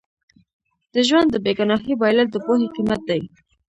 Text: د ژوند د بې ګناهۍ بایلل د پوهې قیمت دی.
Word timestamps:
د 0.93 0.95
ژوند 1.07 1.27
د 1.31 1.35
بې 1.45 1.51
ګناهۍ 1.59 1.93
بایلل 2.01 2.27
د 2.31 2.35
پوهې 2.45 2.67
قیمت 2.75 3.01
دی. 3.09 3.21